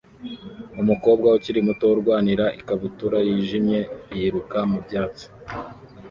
Umukobwa 0.81 1.27
ukiri 1.37 1.59
muto 1.67 1.85
urwanira 1.93 2.45
ikabutura 2.59 3.17
yijimye 3.27 3.79
yiruka 4.17 4.57
mu 4.71 4.79
byatsi 4.85 5.25